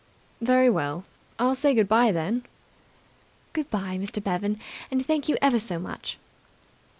[0.41, 1.05] "Very well,
[1.37, 2.43] I'll say good bye, then."
[3.53, 4.19] "Good bye, Mr.
[4.19, 6.17] Bevan, and thank you ever so much."